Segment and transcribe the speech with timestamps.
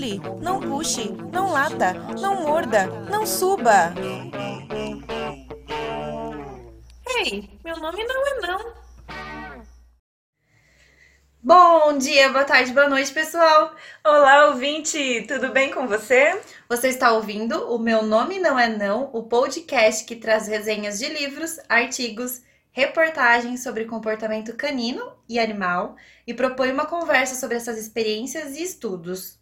[0.00, 3.92] pule, não puxe, não lata, não morda, não suba.
[7.06, 8.80] Ei, meu nome não é não.
[11.42, 13.74] Bom dia, boa tarde, boa noite, pessoal.
[14.04, 16.40] Olá, ouvinte, tudo bem com você?
[16.68, 21.08] Você está ouvindo o Meu Nome Não É Não, o podcast que traz resenhas de
[21.08, 22.42] livros, artigos,
[22.72, 25.96] reportagens sobre comportamento canino e animal
[26.26, 29.39] e propõe uma conversa sobre essas experiências e estudos.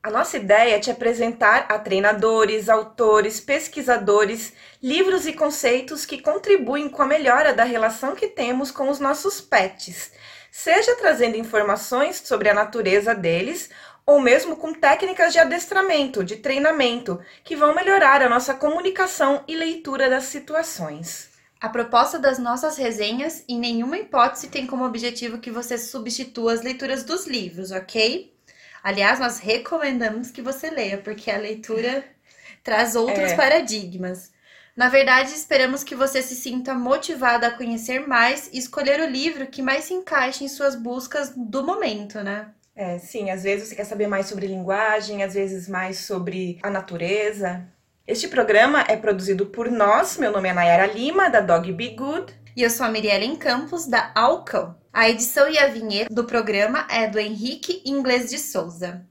[0.00, 6.88] A nossa ideia é te apresentar a treinadores, autores, pesquisadores, livros e conceitos que contribuem
[6.88, 10.12] com a melhora da relação que temos com os nossos pets,
[10.52, 13.70] seja trazendo informações sobre a natureza deles
[14.06, 19.56] ou mesmo com técnicas de adestramento, de treinamento, que vão melhorar a nossa comunicação e
[19.56, 21.28] leitura das situações.
[21.60, 26.62] A proposta das nossas resenhas em nenhuma hipótese tem como objetivo que você substitua as
[26.62, 28.37] leituras dos livros, ok?
[28.82, 32.04] Aliás, nós recomendamos que você leia, porque a leitura
[32.62, 33.36] traz outros É.
[33.36, 34.32] paradigmas.
[34.76, 39.48] Na verdade, esperamos que você se sinta motivado a conhecer mais e escolher o livro
[39.48, 42.54] que mais se encaixe em suas buscas do momento, né?
[42.74, 46.70] É, sim, às vezes você quer saber mais sobre linguagem, às vezes mais sobre a
[46.70, 47.66] natureza.
[48.06, 52.32] Este programa é produzido por nós, meu nome é Nayara Lima, da Dog Be Good.
[52.56, 54.76] E eu sou a Miriellen Campos, da Alcão.
[54.98, 59.06] A edição e a vinheta do programa é do Henrique Inglês de Souza.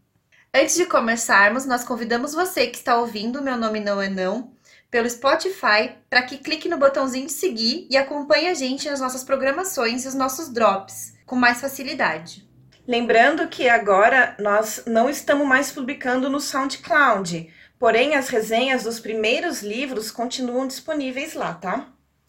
[0.54, 4.52] Antes de começarmos, nós convidamos você que está ouvindo Meu Nome Não É Não
[4.92, 9.24] pelo Spotify para que clique no botãozinho de seguir e acompanhe a gente nas nossas
[9.24, 12.46] programações e os nossos drops com mais facilidade.
[12.86, 17.50] Lembrando que agora nós não estamos mais publicando no SoundCloud,
[17.80, 21.88] porém as resenhas dos primeiros livros continuam disponíveis lá, tá?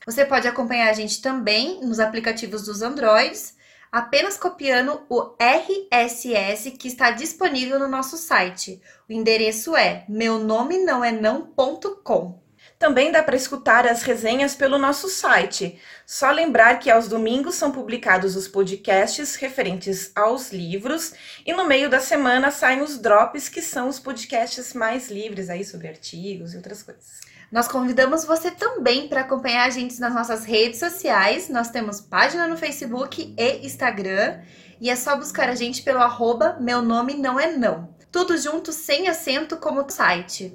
[0.08, 3.54] Você pode acompanhar a gente também nos aplicativos dos Androids,
[3.92, 8.80] apenas copiando o RSS que está disponível no nosso site.
[9.06, 12.40] O endereço é meu nome não é não.com.
[12.78, 15.78] Também dá para escutar as resenhas pelo nosso site.
[16.06, 21.12] Só lembrar que aos domingos são publicados os podcasts referentes aos livros
[21.44, 25.66] e no meio da semana saem os drops, que são os podcasts mais livres aí
[25.66, 27.28] sobre artigos e outras coisas.
[27.50, 31.48] Nós convidamos você também para acompanhar a gente nas nossas redes sociais.
[31.48, 34.40] Nós temos página no Facebook e Instagram.
[34.80, 37.96] E é só buscar a gente pelo arroba meu nome não é não.
[38.12, 40.54] Tudo junto, sem acento, como site.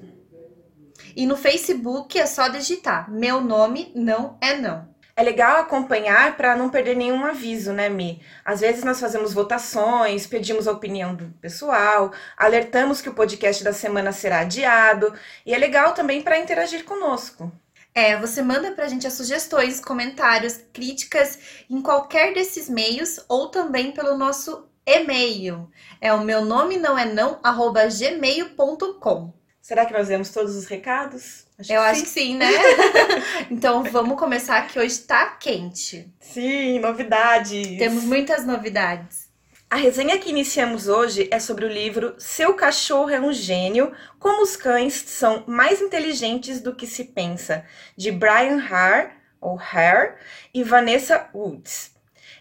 [1.15, 4.92] E no Facebook é só digitar meu nome não é não.
[5.15, 8.19] É legal acompanhar para não perder nenhum aviso, né, Mi?
[8.43, 13.73] Às vezes nós fazemos votações, pedimos a opinião do pessoal, alertamos que o podcast da
[13.73, 15.13] semana será adiado,
[15.45, 17.51] e é legal também para interagir conosco.
[17.93, 21.37] É, você manda pra gente as sugestões, comentários, críticas
[21.69, 25.69] em qualquer desses meios ou também pelo nosso e-mail.
[26.01, 29.31] É o meu nome não é não, arroba gmail.com.
[29.61, 31.42] Será que nós demos todos os recados?
[31.69, 32.05] Eu acho sim.
[32.05, 32.49] que sim, né?
[33.51, 36.11] então vamos começar que hoje tá quente.
[36.19, 37.77] Sim, novidades.
[37.77, 39.31] Temos muitas novidades.
[39.69, 44.43] A resenha que iniciamos hoje é sobre o livro Seu Cachorro é um Gênio: Como
[44.43, 47.65] os Cães São Mais Inteligentes do que se Pensa,
[47.95, 50.13] de Brian Hare, ou Hare,
[50.53, 51.91] e Vanessa Woods.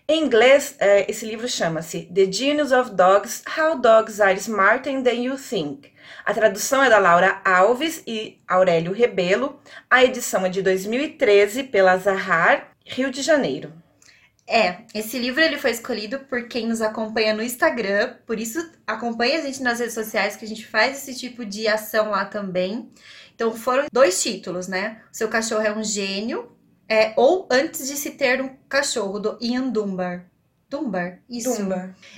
[0.07, 5.23] Em inglês, eh, esse livro chama-se The Genius of Dogs: How Dogs Are Smarter Than
[5.23, 5.92] You Think.
[6.25, 9.61] A tradução é da Laura Alves e Aurélio Rebelo.
[9.91, 13.73] A edição é de 2013 pela Zahar, Rio de Janeiro.
[14.47, 19.39] É, esse livro ele foi escolhido por quem nos acompanha no Instagram, por isso acompanha
[19.39, 22.91] a gente nas redes sociais que a gente faz esse tipo de ação lá também.
[23.35, 25.01] Então foram dois títulos, né?
[25.13, 26.53] O seu cachorro é um gênio,
[26.89, 30.27] é, ou antes de se ter um cachorro, do Ian Dunbar.
[30.77, 31.19] Dunbar?
[31.29, 31.69] Isso.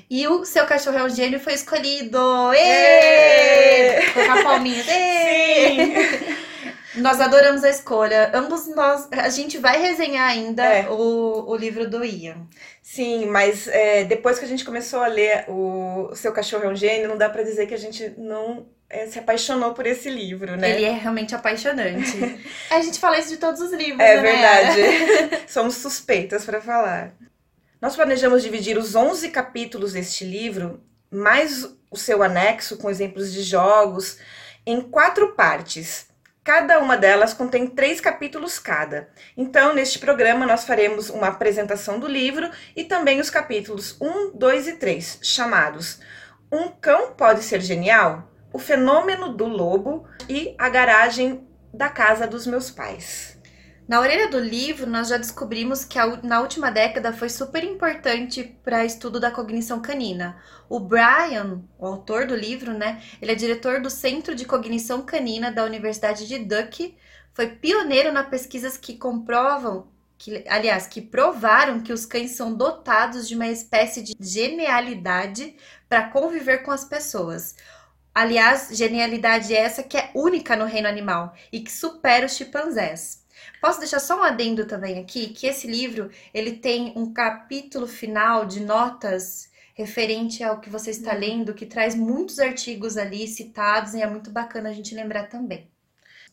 [0.08, 2.18] E o seu cachorro é um gênio foi escolhido.
[2.52, 4.10] Êêê!
[4.12, 4.86] Colocar palminhas.
[4.88, 6.34] Êêê!
[6.96, 8.30] Nós adoramos a escolha.
[8.32, 9.08] Ambos nós.
[9.10, 10.88] A gente vai resenhar ainda É.
[10.88, 12.46] o, o livro do Ian.
[12.80, 16.68] Sim, mas é, depois que a gente começou a ler o, o Seu Cachorro é
[16.68, 20.08] um Gênio, não dá pra dizer que a gente não é, se apaixonou por esse
[20.08, 20.70] livro, né?
[20.70, 22.16] Ele é realmente apaixonante.
[22.70, 24.22] a gente fala isso de todos os livros, É né?
[24.22, 25.42] verdade.
[25.50, 27.12] Somos suspeitas para falar.
[27.80, 33.42] Nós planejamos dividir os 11 capítulos deste livro, mais o seu anexo com exemplos de
[33.42, 34.18] jogos,
[34.66, 36.08] em quatro partes.
[36.42, 39.08] Cada uma delas contém três capítulos cada.
[39.36, 44.68] Então, neste programa, nós faremos uma apresentação do livro e também os capítulos 1, 2
[44.68, 46.00] e 3, chamados
[46.52, 48.30] Um Cão Pode Ser Genial?
[48.52, 53.33] O Fenômeno do Lobo e A Garagem da Casa dos Meus Pais.
[53.86, 58.42] Na orelha do livro, nós já descobrimos que a, na última década foi super importante
[58.64, 60.40] para estudo da cognição canina.
[60.70, 65.52] O Brian, o autor do livro, né, ele é diretor do Centro de Cognição Canina
[65.52, 66.96] da Universidade de Duke,
[67.34, 73.28] foi pioneiro nas pesquisas que comprovam, que, aliás, que provaram que os cães são dotados
[73.28, 75.56] de uma espécie de genialidade
[75.90, 77.54] para conviver com as pessoas.
[78.14, 83.23] Aliás, genialidade essa que é única no reino animal e que supera os chimpanzés.
[83.60, 88.44] Posso deixar só um adendo também aqui, que esse livro, ele tem um capítulo final
[88.44, 91.18] de notas referente ao que você está uhum.
[91.18, 95.68] lendo, que traz muitos artigos ali citados e é muito bacana a gente lembrar também.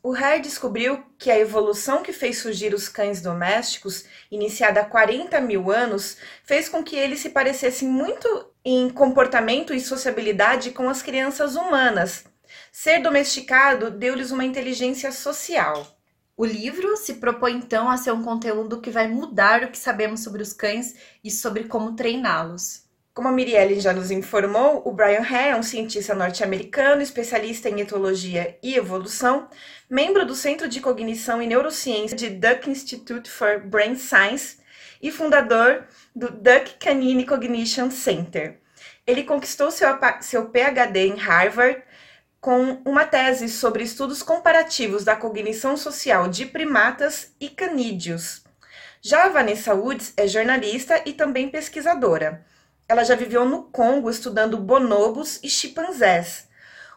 [0.03, 5.39] O Hare descobriu que a evolução que fez surgir os cães domésticos, iniciada há 40
[5.41, 11.03] mil anos, fez com que eles se parecessem muito em comportamento e sociabilidade com as
[11.03, 12.23] crianças humanas.
[12.71, 15.85] Ser domesticado deu-lhes uma inteligência social.
[16.37, 20.23] O livro se propõe então a ser um conteúdo que vai mudar o que sabemos
[20.23, 22.89] sobre os cães e sobre como treiná-los.
[23.13, 27.81] Como a Mirielle já nos informou, o Brian Hare é um cientista norte-americano, especialista em
[27.81, 29.49] etologia e evolução,
[29.89, 34.59] membro do Centro de Cognição e Neurociência de Duck Institute for Brain Science
[35.01, 35.85] e fundador
[36.15, 38.61] do Duck Canine Cognition Center.
[39.05, 39.89] Ele conquistou seu,
[40.21, 41.83] seu PhD em Harvard
[42.41, 48.43] com uma tese sobre estudos comparativos da cognição social de primatas e canídeos.
[48.99, 52.43] Já a Vanessa Woods é jornalista e também pesquisadora.
[52.89, 56.47] Ela já viveu no Congo estudando bonobos e chimpanzés.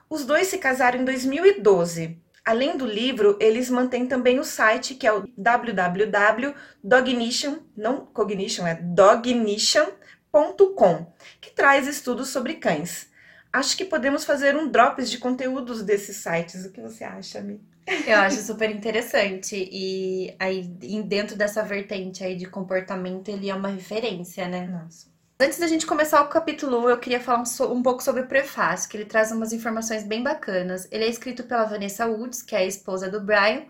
[0.09, 2.19] Os dois se casaram em 2012.
[2.43, 8.77] Além do livro, eles mantêm também o site que é o www.dognition, não cognition, é
[8.77, 13.13] dognition.com, que traz estudos sobre cães
[13.55, 16.67] acho que podemos fazer um drops de conteúdos desses sites.
[16.67, 17.61] O que você acha, Mi?
[18.07, 19.69] Eu acho super interessante.
[19.71, 24.67] E aí, dentro dessa vertente aí de comportamento, ele é uma referência, né?
[24.67, 25.07] Nossa.
[25.39, 28.27] Antes da gente começar o capítulo 1, eu queria falar um, um, pouco sobre o
[28.27, 30.89] prefácio, que ele traz umas informações bem bacanas.
[30.91, 33.65] Ele é escrito pela Vanessa Woods, que é a esposa do Brian,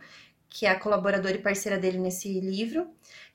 [0.48, 2.86] que é a colaboradora e parceira dele nesse livro.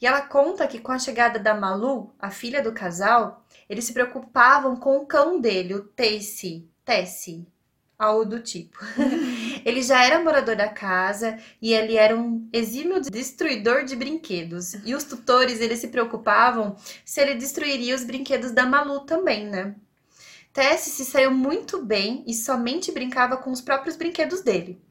[0.01, 3.93] E ela conta que com a chegada da Malu, a filha do casal, eles se
[3.93, 7.47] preocupavam com o cão dele, o Tessie, Tessie,
[7.97, 8.79] algo do tipo.
[9.63, 14.73] ele já era morador da casa e ele era um exímio destruidor de brinquedos.
[14.85, 16.75] E os tutores, eles se preocupavam
[17.05, 19.75] se ele destruiria os brinquedos da Malu também, né?
[20.51, 24.81] Tessie se saiu muito bem e somente brincava com os próprios brinquedos dele.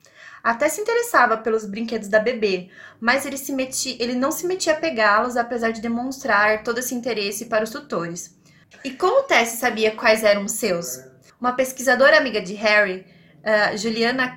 [0.43, 2.71] Até se interessava pelos brinquedos da bebê,
[3.01, 6.95] mas ele, se metia, ele não se metia a pegá-los, apesar de demonstrar todo esse
[6.95, 8.38] interesse para os tutores.
[8.85, 11.01] E como Tess sabia quais eram os seus?
[11.41, 13.07] Uma pesquisadora amiga de Harry,
[13.39, 14.37] uh, Juliana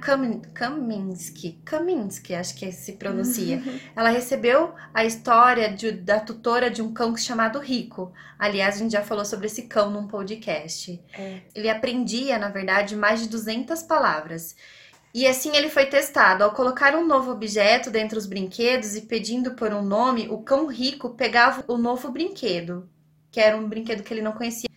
[0.54, 3.62] Kaminski, Kaminski, acho que se pronuncia,
[3.96, 8.12] ela recebeu a história de, da tutora de um cão chamado Rico.
[8.38, 11.02] Aliás, a gente já falou sobre esse cão num podcast.
[11.14, 11.42] É.
[11.54, 14.56] Ele aprendia, na verdade, mais de 200 palavras.
[15.14, 16.44] E assim ele foi testado.
[16.44, 20.68] Ao colocar um novo objeto dentro dos brinquedos e pedindo por um nome, o cão
[20.68, 22.90] rico pegava o novo brinquedo
[23.32, 24.70] que era um brinquedo que ele não conhecia.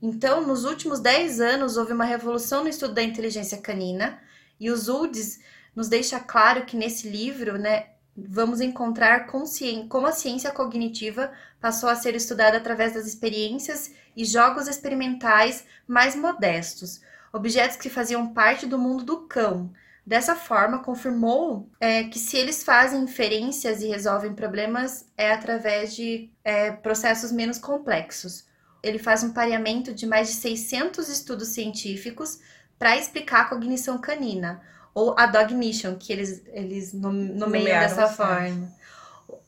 [0.00, 4.20] Então, nos últimos 10 anos, houve uma revolução no estudo da inteligência canina,
[4.60, 5.40] e os UDS
[5.74, 7.86] nos deixa claro que nesse livro, né,
[8.16, 14.68] vamos encontrar como a ciência cognitiva passou a ser estudada através das experiências e jogos
[14.68, 17.00] experimentais mais modestos,
[17.32, 19.72] objetos que faziam parte do mundo do cão.
[20.04, 26.28] Dessa forma, confirmou é, que se eles fazem inferências e resolvem problemas é através de
[26.44, 28.44] é, processos menos complexos.
[28.82, 32.40] Ele faz um pareamento de mais de 600 estudos científicos
[32.78, 34.60] para explicar a cognição canina,
[34.92, 38.72] ou a dognition, que eles, eles nomeiam dessa forma.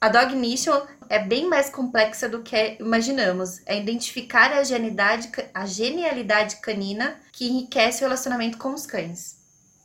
[0.00, 3.61] A dognition é bem mais complexa do que imaginamos.
[3.66, 9.44] É identificar a genialidade, a genialidade canina que enriquece o relacionamento com os cães.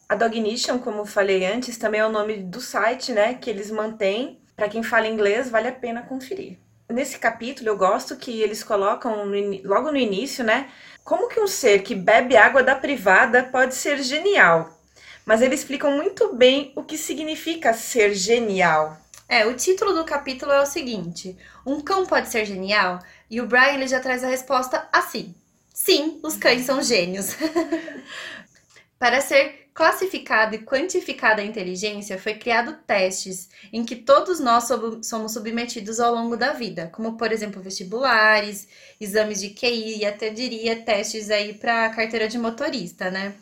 [0.10, 4.42] A Dognition, como falei antes, também é o nome do site, né, que eles mantêm.
[4.56, 6.58] Para quem fala inglês, vale a pena conferir.
[6.89, 9.25] Nesse capítulo, eu gosto que eles colocam
[9.63, 10.72] logo no início, né,
[11.04, 14.75] como que um ser que bebe água da privada pode ser genial.
[15.24, 18.98] Mas eles explicam muito bem o que significa ser genial.
[19.28, 22.98] É, o título do capítulo é o seguinte: Um cão pode ser genial?
[23.30, 25.36] E o Brian ele já traz a resposta assim:
[25.72, 27.36] Sim, os cães são gênios.
[28.98, 34.67] Para ser classificada e quantificada a inteligência, foi criado testes em que todos nós
[35.01, 38.67] somos submetidos ao longo da vida, como por exemplo vestibulares,
[39.00, 43.36] exames de QI e até diria testes aí para carteira de motorista, né?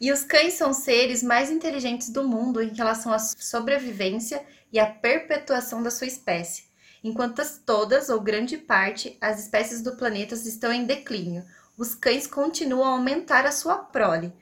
[0.00, 4.86] E os cães são seres mais inteligentes do mundo em relação à sobrevivência e a
[4.86, 6.66] perpetuação da sua espécie,
[7.02, 11.44] enquanto todas ou grande parte as espécies do planeta estão em declínio.
[11.76, 14.32] Os cães continuam a aumentar a sua prole.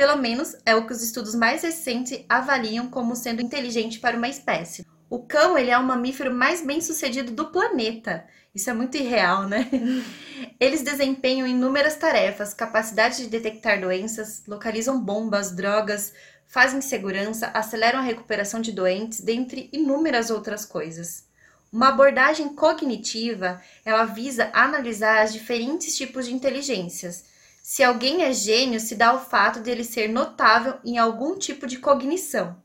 [0.00, 4.30] Pelo menos é o que os estudos mais recentes avaliam como sendo inteligente para uma
[4.30, 4.86] espécie.
[5.10, 8.24] O cão ele é o mamífero mais bem sucedido do planeta.
[8.54, 9.68] Isso é muito irreal, né?
[10.58, 16.14] Eles desempenham inúmeras tarefas, capacidade de detectar doenças, localizam bombas, drogas,
[16.46, 21.28] fazem segurança, aceleram a recuperação de doentes, dentre inúmeras outras coisas.
[21.70, 27.28] Uma abordagem cognitiva, ela visa analisar os diferentes tipos de inteligências.
[27.70, 31.68] Se alguém é gênio, se dá o fato de ele ser notável em algum tipo
[31.68, 32.60] de cognição.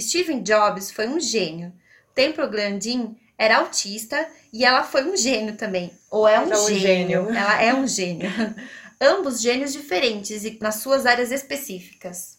[0.00, 1.70] Steven Jobs foi um gênio.
[2.14, 5.92] Temple Grandin era autista e ela foi um gênio também.
[6.10, 6.80] Ou é um, é um gênio.
[6.80, 7.30] gênio.
[7.36, 8.30] Ela é um gênio.
[8.98, 12.38] Ambos gênios diferentes e nas suas áreas específicas.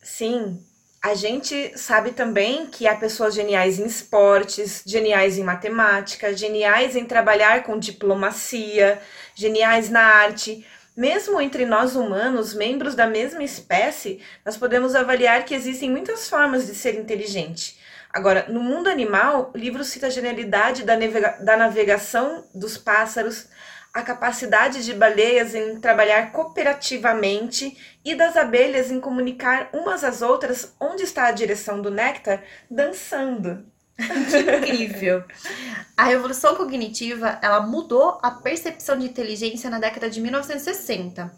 [0.00, 0.64] Sim.
[1.02, 7.04] A gente sabe também que há pessoas geniais em esportes, geniais em matemática, geniais em
[7.04, 9.00] trabalhar com diplomacia,
[9.34, 10.64] geniais na arte.
[10.96, 16.66] Mesmo entre nós humanos, membros da mesma espécie, nós podemos avaliar que existem muitas formas
[16.66, 17.78] de ser inteligente.
[18.10, 23.48] Agora, no mundo animal, o livro cita a genialidade da, da navegação dos pássaros,
[23.92, 30.74] a capacidade de baleias em trabalhar cooperativamente e das abelhas em comunicar umas às outras
[30.80, 33.66] onde está a direção do néctar, dançando.
[33.98, 35.24] Incrível!
[35.96, 41.34] A revolução cognitiva, ela mudou a percepção de inteligência na década de 1960,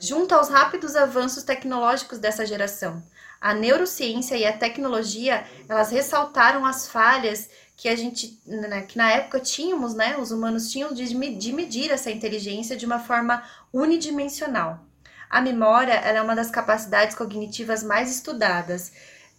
[0.00, 3.02] junto aos rápidos avanços tecnológicos dessa geração.
[3.40, 9.10] A neurociência e a tecnologia, elas ressaltaram as falhas que a gente, né, que na
[9.10, 11.04] época tínhamos, né, os humanos tinham de,
[11.36, 13.42] de medir essa inteligência de uma forma
[13.72, 14.84] unidimensional.
[15.28, 18.92] A memória é uma das capacidades cognitivas mais estudadas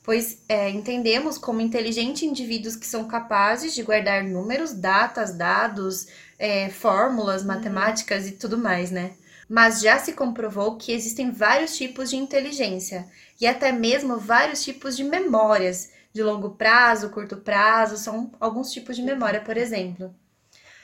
[0.03, 6.07] pois é, entendemos como inteligentes indivíduos que são capazes de guardar números, datas, dados,
[6.37, 7.47] é, fórmulas uhum.
[7.47, 9.13] matemáticas e tudo mais, né?
[9.49, 13.07] Mas já se comprovou que existem vários tipos de inteligência
[13.39, 18.95] e até mesmo vários tipos de memórias, de longo prazo, curto prazo, são alguns tipos
[18.95, 20.13] de memória, por exemplo.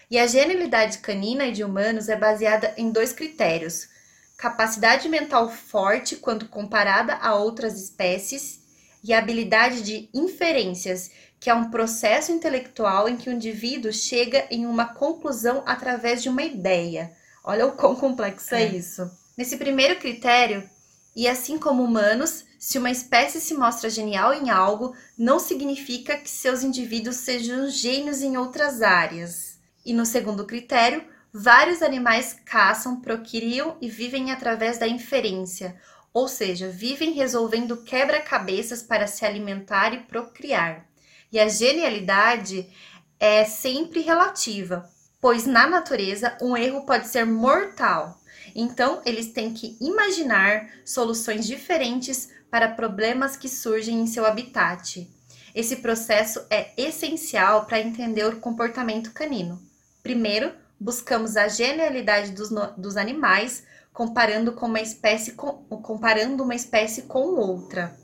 [0.10, 3.88] E a genialidade canina e de humanos é baseada em dois critérios:
[4.38, 8.59] capacidade mental forte quando comparada a outras espécies
[9.04, 14.46] e a habilidade de inferências, que é um processo intelectual em que o indivíduo chega
[14.52, 17.12] em uma conclusão através de uma ideia.
[17.44, 19.10] Olha o quão complexo é, é isso.
[19.38, 20.70] Nesse primeiro critério,
[21.16, 26.30] e assim como humanos, se uma espécie se mostra genial em algo, não significa que
[26.30, 29.58] seus indivíduos sejam gênios em outras áreas.
[29.86, 31.04] E no segundo critério,
[31.34, 35.76] vários animais caçam, procriam e vivem através da inferência,
[36.14, 40.86] ou seja, vivem resolvendo quebra-cabeças para se alimentar e procriar.
[41.32, 42.68] E a genialidade
[43.20, 44.90] é sempre relativa,
[45.22, 48.20] pois na natureza um erro pode ser mortal.
[48.56, 55.08] Então, eles têm que imaginar soluções diferentes para problemas que surgem em seu habitat.
[55.54, 59.62] Esse processo é essencial para entender o comportamento canino.
[60.02, 67.04] Primeiro, buscamos a genialidade dos, dos animais comparando com uma espécie com, comparando uma espécie
[67.04, 67.98] com outra.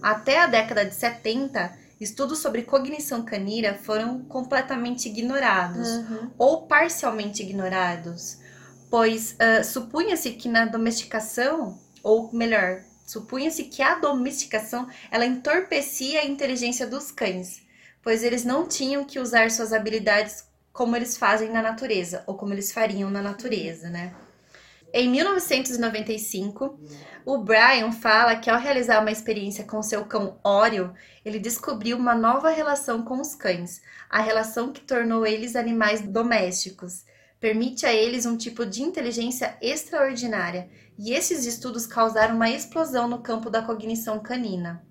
[0.00, 6.30] Até a década de 70, estudos sobre cognição canina foram completamente ignorados uhum.
[6.36, 8.38] ou parcialmente ignorados,
[8.90, 16.26] pois uh, supunha-se que na domesticação, ou melhor, supunha-se que a domesticação ela entorpecia a
[16.26, 17.62] inteligência dos cães,
[18.02, 22.52] pois eles não tinham que usar suas habilidades como eles fazem na natureza, ou como
[22.52, 24.12] eles fariam na natureza, né?
[24.94, 26.78] Em 1995,
[27.24, 30.92] o Brian fala que ao realizar uma experiência com seu cão Oreo,
[31.24, 33.80] ele descobriu uma nova relação com os cães,
[34.10, 37.06] a relação que tornou eles animais domésticos.
[37.40, 40.68] Permite a eles um tipo de inteligência extraordinária,
[40.98, 44.84] e esses estudos causaram uma explosão no campo da cognição canina.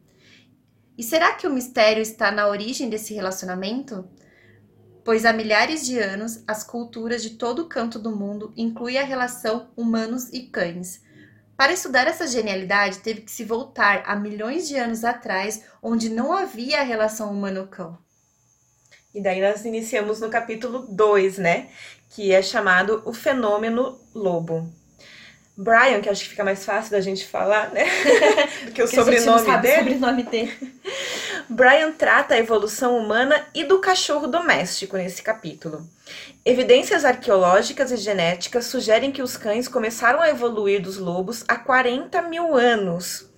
[0.97, 4.09] E será que o mistério está na origem desse relacionamento?
[5.03, 9.69] Pois há milhares de anos as culturas de todo canto do mundo incluem a relação
[9.75, 11.01] humanos e cães.
[11.57, 16.33] Para estudar essa genialidade, teve que se voltar a milhões de anos atrás, onde não
[16.33, 17.97] havia a relação humano-cão.
[19.13, 21.67] E daí nós iniciamos no capítulo 2, né?
[22.09, 24.71] Que é chamado O Fenômeno Lobo.
[25.55, 27.85] Brian, que acho que fica mais fácil da gente falar, né?
[28.65, 29.75] Do que o sobrenome dele.
[29.75, 30.81] O sobrenome dele.
[31.53, 35.85] Brian trata a evolução humana e do cachorro doméstico nesse capítulo.
[36.45, 42.21] Evidências arqueológicas e genéticas sugerem que os cães começaram a evoluir dos lobos há 40
[42.21, 43.29] mil anos.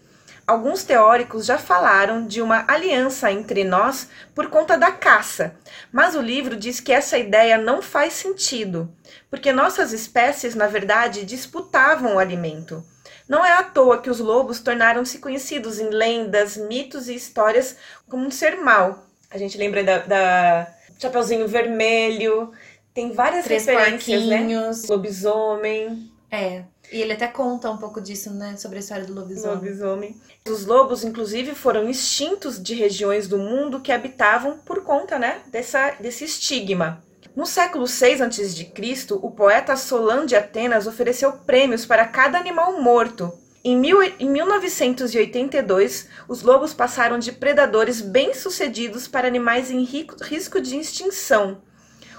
[0.46, 5.55] Alguns teóricos já falaram de uma aliança entre nós por conta da caça,
[5.91, 8.93] mas o livro diz que essa ideia não faz sentido,
[9.27, 12.86] porque nossas espécies, na verdade, disputavam o alimento.
[13.34, 17.75] Não é à toa que os lobos tornaram-se conhecidos em lendas, mitos e histórias
[18.08, 19.08] como um ser mau.
[19.32, 22.52] A gente lembra da, da Chapeuzinho Vermelho,
[22.94, 24.84] tem várias Três referências, porquinhos.
[24.84, 24.88] né?
[24.88, 26.12] Lobisomem.
[26.30, 26.62] É.
[26.92, 28.56] E ele até conta um pouco disso, né?
[28.56, 29.56] Sobre a história do lobisomem.
[29.56, 30.22] Lobisomem.
[30.48, 35.96] Os lobos, inclusive, foram extintos de regiões do mundo que habitavam por conta né, dessa,
[36.00, 37.04] desse estigma.
[37.36, 38.72] No século VI a.C.,
[39.13, 43.34] o poeta Solon de Atenas ofereceu prêmios para cada animal morto.
[43.63, 50.62] Em, mil, em 1982, os lobos passaram de predadores bem-sucedidos para animais em rico- risco
[50.62, 51.63] de extinção.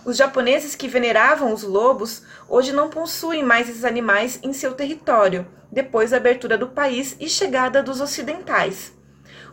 [0.04, 5.46] Os japoneses que veneravam os lobos hoje não possuem mais esses animais em seu território,
[5.70, 8.92] depois da abertura do país e chegada dos ocidentais.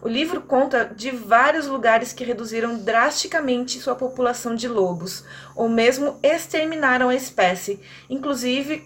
[0.01, 5.23] O livro conta de vários lugares que reduziram drasticamente sua população de lobos,
[5.55, 7.79] ou mesmo exterminaram a espécie,
[8.09, 8.83] inclusive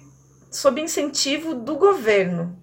[0.52, 2.62] sob incentivo do governo.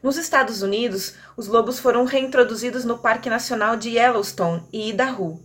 [0.00, 5.42] Nos Estados Unidos, os lobos foram reintroduzidos no Parque Nacional de Yellowstone e Idaho.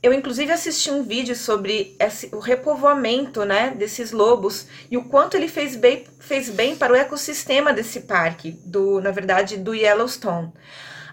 [0.00, 5.36] Eu, inclusive, assisti um vídeo sobre esse- o repovoamento né, desses lobos e o quanto
[5.36, 10.52] ele fez bem, fez bem para o ecossistema desse parque, do, na verdade, do Yellowstone.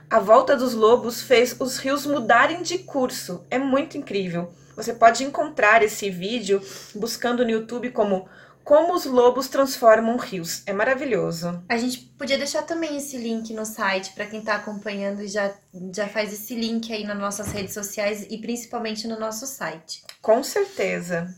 [0.10, 3.44] A volta dos lobos fez os rios mudarem de curso.
[3.50, 4.54] É muito incrível.
[4.76, 6.62] Você pode encontrar esse vídeo
[6.94, 8.28] buscando no YouTube como
[8.64, 10.64] Como os Lobos Transformam Rios.
[10.66, 11.64] É maravilhoso.
[11.70, 15.54] A gente podia deixar também esse link no site para quem tá acompanhando e já,
[15.94, 20.04] já faz esse link aí nas nossas redes sociais e principalmente no nosso site.
[20.22, 21.34] Com certeza.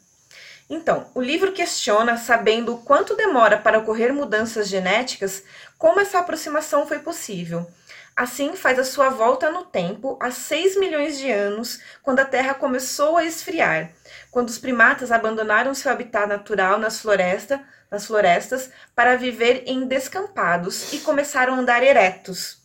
[0.69, 5.43] Então, o livro questiona, sabendo o quanto demora para ocorrer mudanças genéticas,
[5.77, 7.65] como essa aproximação foi possível.
[8.13, 12.53] Assim, faz a sua volta no tempo há 6 milhões de anos, quando a Terra
[12.53, 13.91] começou a esfriar,
[14.29, 20.91] quando os primatas abandonaram seu habitat natural nas, floresta, nas florestas para viver em descampados
[20.91, 22.59] e começaram a andar eretos.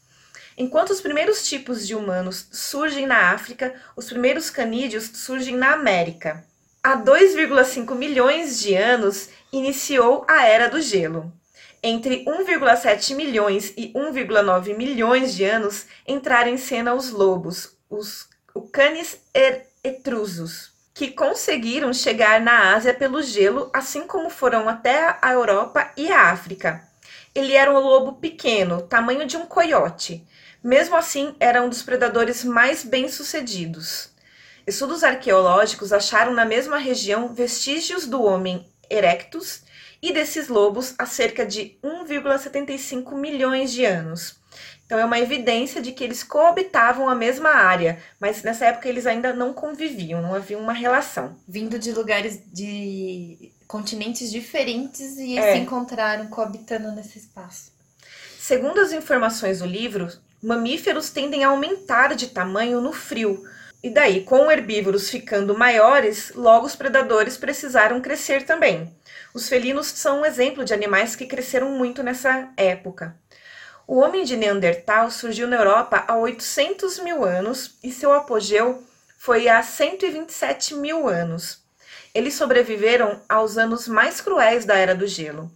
[0.56, 6.44] Enquanto os primeiros tipos de humanos surgem na África, os primeiros canídeos surgem na América.
[6.84, 11.32] Há 2,5 milhões de anos iniciou a Era do Gelo.
[11.80, 18.28] Entre 1,7 milhões e 1,9 milhões de anos entraram em cena os lobos, os
[18.72, 25.32] Canis er- etrusos, que conseguiram chegar na Ásia pelo gelo, assim como foram até a
[25.32, 26.82] Europa e a África.
[27.32, 30.26] Ele era um lobo pequeno, tamanho de um coiote.
[30.62, 34.11] Mesmo assim, era um dos predadores mais bem-sucedidos.
[34.66, 39.62] Estudos arqueológicos acharam na mesma região vestígios do homem erectus
[40.00, 44.36] e desses lobos há cerca de 1,75 milhões de anos.
[44.84, 49.06] Então é uma evidência de que eles coabitavam a mesma área, mas nessa época eles
[49.06, 51.34] ainda não conviviam, não havia uma relação.
[51.48, 55.54] Vindo de lugares de continentes diferentes e É.
[55.54, 57.72] se encontraram coabitando nesse espaço.
[58.38, 60.08] Segundo as informações do livro,
[60.42, 63.42] mamíferos tendem a aumentar de tamanho no frio.
[63.82, 68.94] E daí, com herbívoros ficando maiores, logo os predadores precisaram crescer também.
[69.34, 73.16] Os felinos são um exemplo de animais que cresceram muito nessa época.
[73.86, 78.84] O homem de Neandertal surgiu na Europa há 800 mil anos e seu apogeu
[79.18, 81.60] foi há 127 mil anos.
[82.14, 85.50] Eles sobreviveram aos anos mais cruéis da Era do Gelo.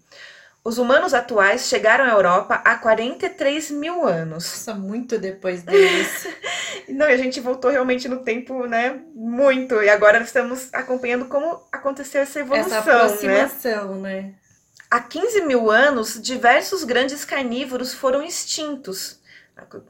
[0.66, 4.44] Os humanos atuais chegaram à Europa há 43 mil anos.
[4.44, 6.26] Nossa, muito depois deles.
[6.88, 9.00] Não, e a gente voltou realmente no tempo, né?
[9.14, 9.80] Muito.
[9.80, 13.00] E agora estamos acompanhando como aconteceu essa evolução, Essa né?
[13.00, 14.34] aproximação, né?
[14.90, 19.20] Há 15 mil anos, diversos grandes carnívoros foram extintos.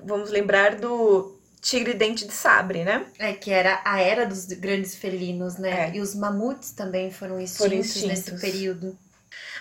[0.04, 3.06] Vamos lembrar do tigre dente de sabre, né?
[3.18, 5.88] É que era a era dos grandes felinos, né?
[5.88, 5.96] É.
[5.96, 8.08] E os mamutes também foram extintos, Foram extintos.
[8.08, 9.05] nesse período.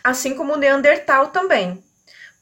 [0.06, 1.84] Assim como o Neandertal também.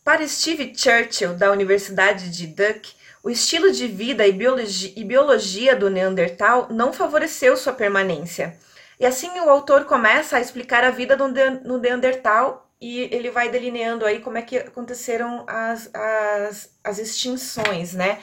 [0.04, 2.92] Para Steve Churchill, da Universidade de Duke,
[3.24, 8.58] o estilo de vida e biologia, e biologia do Neandertal não favoreceu sua permanência.
[9.00, 11.30] E assim o autor começa a explicar a vida do
[11.64, 17.94] no Neandertal e ele vai delineando aí como é que aconteceram as, as, as extinções,
[17.94, 18.20] né?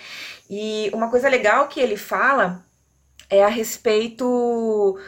[0.51, 2.63] E uma coisa legal que ele fala
[3.31, 4.99] é a respeito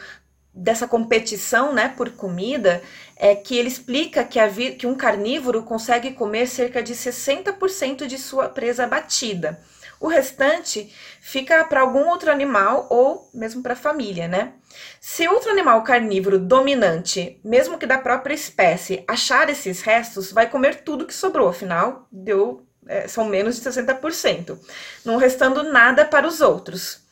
[0.53, 2.81] dessa competição, né, por comida,
[3.15, 8.17] é que ele explica que, a que um carnívoro consegue comer cerca de 60% de
[8.17, 9.59] sua presa batida.
[9.99, 14.53] O restante fica para algum outro animal ou mesmo para a família, né?
[14.99, 20.83] Se outro animal carnívoro dominante, mesmo que da própria espécie, achar esses restos, vai comer
[20.83, 24.59] tudo que sobrou, afinal, deu é, são menos de 60%,
[25.05, 27.02] não restando nada para os outros.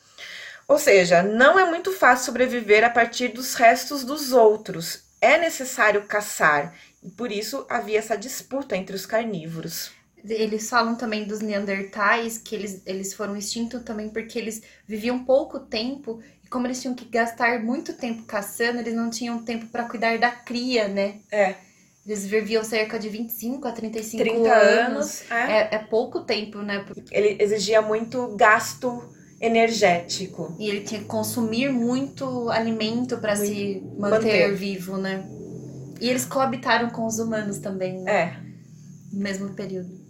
[0.68, 5.04] Ou seja, não é muito fácil sobreviver a partir dos restos dos outros.
[5.20, 9.90] É necessário caçar, e por isso havia essa disputa entre os carnívoros.
[10.24, 15.58] Eles falam também dos Neandertais, que eles, eles foram extintos também porque eles viviam pouco
[15.58, 19.88] tempo e como eles tinham que gastar muito tempo caçando, eles não tinham tempo para
[19.88, 21.20] cuidar da cria, né?
[21.30, 21.56] É.
[22.06, 24.86] Eles viviam cerca de 25 a 35 30 anos.
[24.96, 25.30] anos.
[25.30, 25.52] É.
[25.52, 26.84] É, é pouco tempo, né?
[27.10, 29.12] Ele exigia muito gasto
[29.42, 30.54] energético.
[30.56, 34.54] E ele tinha que consumir muito alimento para se manter, manter.
[34.54, 35.24] vivo, né?
[36.00, 38.12] E eles coabitaram com os humanos também, né?
[38.12, 38.36] É.
[39.12, 40.00] No mesmo período.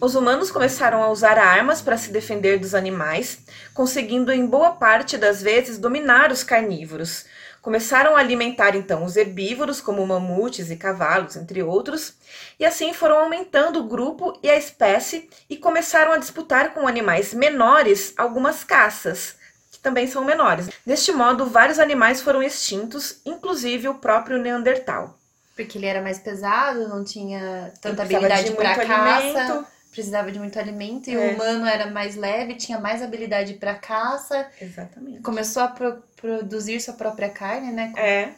[0.00, 3.40] Os humanos começaram a usar armas para se defender dos animais,
[3.74, 7.24] conseguindo em boa parte das vezes dominar os carnívoros.
[7.66, 12.14] Começaram a alimentar então os herbívoros, como mamutes e cavalos, entre outros,
[12.60, 17.34] e assim foram aumentando o grupo e a espécie e começaram a disputar com animais
[17.34, 19.34] menores algumas caças,
[19.72, 20.70] que também são menores.
[20.86, 25.18] Deste modo, vários animais foram extintos, inclusive o próprio Neandertal.
[25.56, 29.66] Porque ele era mais pesado, não tinha tanta habilidade de para caça, alimento.
[29.96, 31.18] Precisava de muito alimento, e É.
[31.18, 35.22] o humano era mais leve, tinha mais habilidade para caça, Exatamente.
[35.22, 37.92] começou a pro- produzir sua própria carne, né?
[37.96, 38.28] É.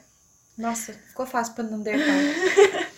[0.56, 2.06] Nossa, ficou fácil para Neandertal.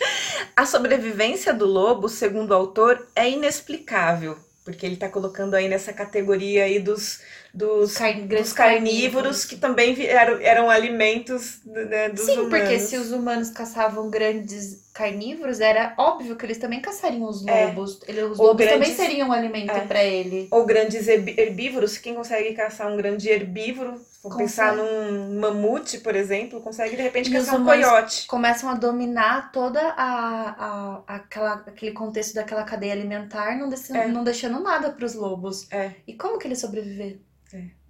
[0.57, 4.37] A sobrevivência do lobo, segundo o autor, é inexplicável,
[4.70, 7.20] porque ele está colocando aí nessa categoria aí dos,
[7.52, 12.50] dos, Car- dos grandes carnívoros que também vi- eram, alimentos né, dos Sim, humanos.
[12.59, 17.66] porque se os humanos caçavam grandes carnívoros, era óbvio que eles também caçariam os É.
[17.66, 18.00] lobos.
[18.06, 19.80] Ele- os Ou lobos também grandes- seriam um alimento É.
[19.80, 20.48] para ele.
[20.50, 24.42] Ou grandes herbívoros, quem consegue caçar um grande herbívoro, Consegue.
[24.44, 28.26] pensar num mamute, por exemplo, consegue de repente caçar um coiote.
[28.26, 34.09] Começam a dominar toda a, a, aquela, aquele contexto daquela cadeia alimentar, não, deixando, É.
[34.09, 35.66] não deixando nada para os lobos.
[35.72, 35.92] É.
[36.06, 37.18] E como que eles sobreviveram?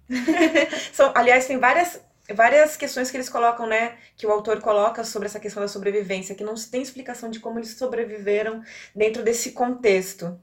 [0.93, 1.99] São, aliás, tem várias,
[2.33, 3.97] várias questões que eles colocam, né?
[4.17, 7.39] Que o autor coloca sobre essa questão da sobrevivência, que não se tem explicação de
[7.39, 8.61] como eles sobreviveram
[8.95, 10.39] dentro desse contexto.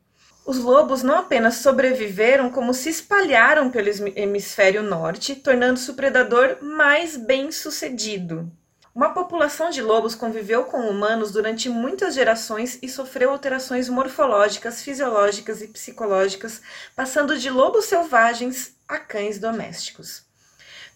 [0.49, 6.57] Os lobos não apenas sobreviveram, como se espalharam pelo hemisfé- hemisfério norte, tornando-se o predador
[6.63, 8.51] mais bem sucedido.
[8.95, 15.61] Uma população de lobos conviveu com humanos durante muitas gerações e sofreu alterações morfológicas, fisiológicas
[15.61, 16.63] e psicológicas,
[16.97, 20.23] passando de lobos selvagens a cães domésticos.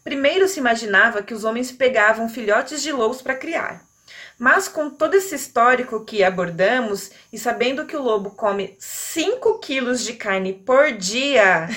[0.03, 3.85] Primeiro se imaginava que os homens pegavam filhotes de lobos para criar.
[4.43, 10.03] Mas com todo esse histórico que abordamos e sabendo que o lobo come 5 quilos
[10.03, 11.69] de carne por dia,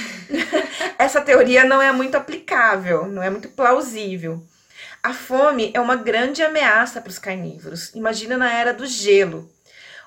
[0.97, 4.43] essa teoria não é muito aplicável, não é muito plausível.
[5.03, 7.93] A fome é uma grande ameaça para os carnívoros.
[7.93, 9.47] Imagina na era do gelo.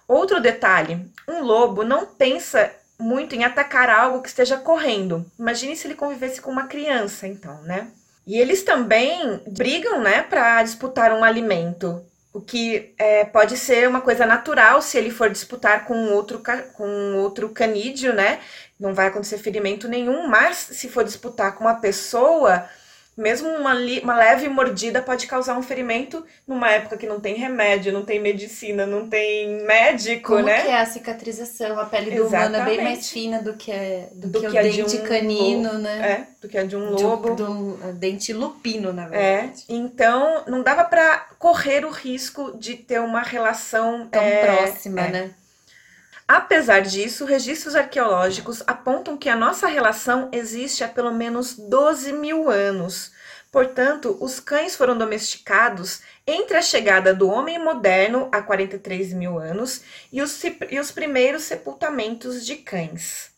[0.09, 5.25] Outro detalhe: um lobo não pensa muito em atacar algo que esteja correndo.
[5.39, 7.87] Imagine se ele convivesse com uma criança, então, né?
[8.27, 12.05] E eles também brigam, né, para disputar um alimento.
[12.33, 16.43] O que é, pode ser uma coisa natural se ele for disputar com outro,
[16.75, 18.41] com outro canídeo, né?
[18.79, 22.69] Não vai acontecer ferimento nenhum, mas se for disputar com uma pessoa,
[23.19, 27.93] mesmo uma, uma leve mordida pode causar um ferimento numa época que não tem remédio,
[27.93, 30.63] não tem medicina, não tem médico, Como né?
[30.63, 31.79] que é a cicatrização?
[31.79, 32.83] A pele do humano é bem Exatamente.
[32.83, 33.73] mais fina do que,
[34.15, 36.11] do Do que, que o a de dente um canino, né?
[36.13, 37.35] É, do que a de um lobo.
[37.35, 39.09] de um dente lupino, na É,
[39.41, 39.65] verdade.
[39.69, 45.11] então não dava pra correr o risco de ter uma relação Tão é, próxima, é.
[45.11, 45.31] né?
[46.29, 52.51] Apesar disso, registros arqueológicos apontam que a nossa relação existe há pelo menos 12 mil
[52.51, 53.11] anos.
[53.51, 59.81] Portanto, os cães foram domesticados entre a chegada do homem moderno, há 43 mil anos,
[60.13, 63.31] e os, e os primeiros sepultamentos de cães.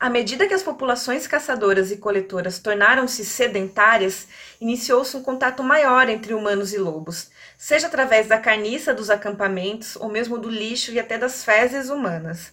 [0.00, 4.26] À medida que as populações caçadoras e coletoras tornaram-se sedentárias,
[4.60, 10.08] iniciou-se um contato maior entre humanos e lobos, seja através da carniça dos acampamentos ou
[10.08, 12.52] mesmo do lixo e até das fezes humanas.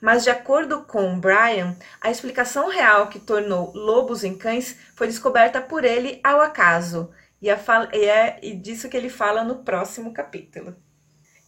[0.00, 5.60] Mas, de acordo com Brian, a explicação real que tornou lobos em cães foi descoberta
[5.60, 7.10] por ele ao acaso,
[7.40, 10.76] e, é e disso que ele fala no próximo capítulo.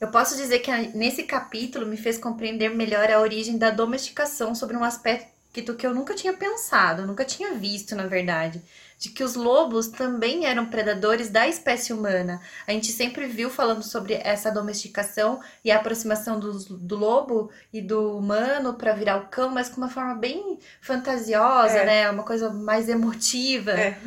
[0.01, 4.77] Eu posso dizer que nesse capítulo me fez compreender melhor a origem da domesticação sobre
[4.77, 8.61] um aspecto que eu nunca tinha pensado, nunca tinha visto, na verdade.
[9.05, 12.40] De que os lobos também eram predadores da espécie humana.
[12.67, 17.83] A gente sempre viu falando sobre essa domesticação e a aproximação dos- do, lobo e
[17.83, 21.85] do humano para virar o cão, mas com uma forma bem fantasiosa, É.
[21.85, 22.11] né?
[22.11, 23.73] Uma coisa mais emotiva.
[23.73, 23.99] É.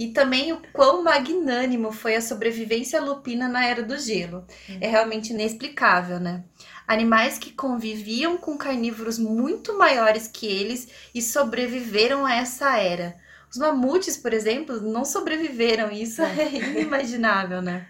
[0.00, 4.44] E também o quão magnânimo foi a sobrevivência lupina na Era do Gelo.
[4.80, 6.42] É realmente inexplicável, né?
[6.86, 13.14] animais que conviviam com carnívoros muito maiores que eles e sobreviveram a essa era.
[13.54, 17.86] Os mamutes, por exemplo, não sobreviveram, isso é, é inimaginável, né?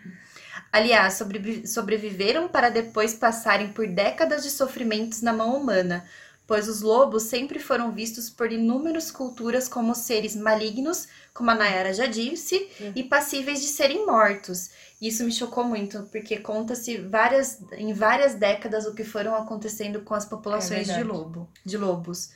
[0.71, 1.23] Aliás,
[1.65, 6.05] sobreviveram para depois passarem por décadas de sofrimentos na mão humana,
[6.47, 11.95] pois os lobos sempre foram vistos por inúmeras culturas como seres malignos, como a Nayara
[11.95, 12.93] já disse, uhum.
[12.95, 14.69] e passíveis de serem mortos.
[15.01, 20.13] Isso me chocou muito, porque conta-se várias, em várias décadas o que foram acontecendo com
[20.13, 22.33] as populações é de lobo, de lobos.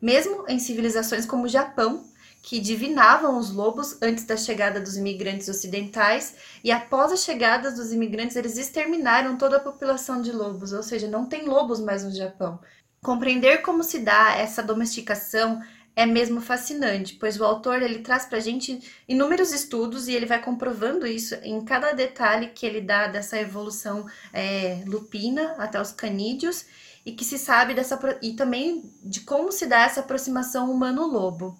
[0.00, 2.10] Mesmo em civilizações como o Japão,
[2.42, 7.92] que divinavam os lobos antes da chegada dos imigrantes ocidentais, e após a chegada dos
[7.92, 12.10] imigrantes, eles exterminaram toda a população de lobos, ou seja, não tem lobos mais no
[12.10, 12.58] Japão.
[13.00, 15.62] Compreender como se dá essa domesticação
[15.94, 20.26] é mesmo fascinante, pois o autor ele traz para a gente inúmeros estudos e ele
[20.26, 25.92] vai comprovando isso em cada detalhe que ele dá dessa evolução é, lupina até os
[25.92, 26.64] canídeos
[27.04, 31.58] e que se sabe dessa e também de como se dá essa aproximação humano-lobo.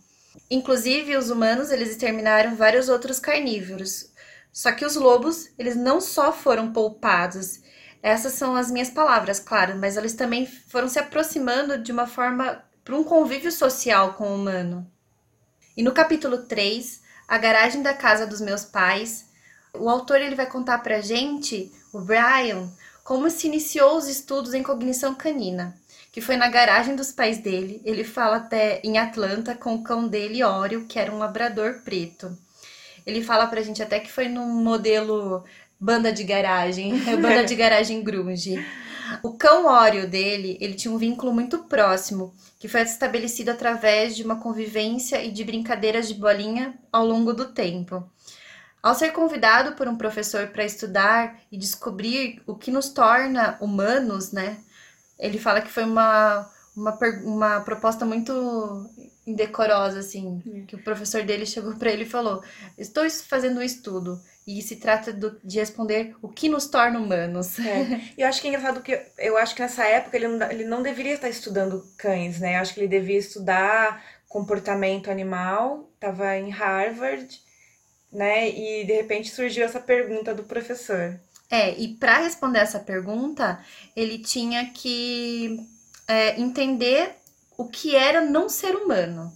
[0.51, 4.13] Inclusive os humanos eles exterminaram vários outros carnívoros,
[4.53, 7.61] só que os lobos eles não só foram poupados,
[8.03, 12.65] essas são as minhas palavras, claro, mas eles também foram se aproximando de uma forma
[12.85, 14.91] para um convívio social com o humano.
[15.77, 19.27] E no capítulo 3, A Garagem da Casa dos Meus Pais,
[19.73, 22.69] o autor ele vai contar pra gente, o Brian,
[23.05, 25.79] como se iniciou os estudos em cognição canina,
[26.13, 27.81] que foi na garagem dos pais dele.
[27.87, 32.37] Ele fala até em Atlanta com o cão dele, Oreo, que era um labrador preto.
[33.07, 35.43] Ele fala pra gente até que foi num modelo
[35.81, 38.63] banda de garagem, banda de garagem grunge.
[39.23, 44.23] O cão Oreo dele, ele tinha um vínculo muito próximo, que foi estabelecido através de
[44.23, 48.07] uma convivência e de brincadeiras de bolinha ao longo do tempo.
[48.83, 54.31] Ao ser convidado por um professor para estudar e descobrir o que nos torna humanos,
[54.31, 54.59] né?
[55.23, 58.91] Ele fala que foi uma, uma, uma proposta muito
[59.25, 60.67] indecorosa, assim, é.
[60.67, 62.43] que o professor dele chegou para ele e falou:
[62.77, 67.57] Estou fazendo um estudo e se trata do, de responder o que nos torna humanos.
[67.61, 68.01] É.
[68.19, 70.83] Eu acho que é engraçado que eu acho que nessa época ele não, ele não
[70.83, 72.57] deveria estar estudando cães, né?
[72.57, 77.41] Eu acho que ele devia estudar comportamento animal, estava em Harvard,
[78.11, 78.49] né?
[78.49, 81.21] E de repente surgiu essa pergunta do professor.
[81.53, 83.61] É, e para responder essa pergunta,
[83.95, 85.69] ele tinha que
[86.09, 87.15] é, entender
[87.59, 89.31] o que era não ser humano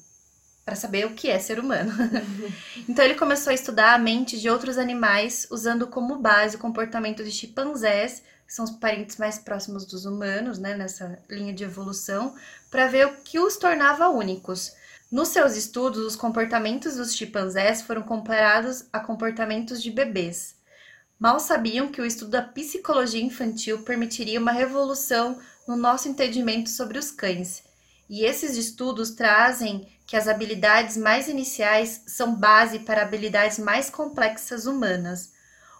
[0.64, 1.92] para saber o que é ser humano.
[2.88, 7.22] então ele começou a estudar a mente de outros animais, usando como base o comportamento
[7.22, 12.34] de chimpanzés, que são os parentes mais próximos dos humanos, né, nessa linha de evolução,
[12.70, 14.72] para ver o que os tornava únicos.
[15.12, 20.55] Nos seus estudos, os comportamentos dos chimpanzés foram comparados a comportamentos de bebês.
[21.18, 26.98] Mal sabiam que o estudo da psicologia infantil permitiria uma revolução no nosso entendimento sobre
[26.98, 27.64] os cães.
[28.08, 34.66] E esses estudos trazem que as habilidades mais iniciais são base para habilidades mais complexas
[34.66, 35.32] humanas.